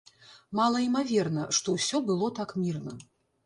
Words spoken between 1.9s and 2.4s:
было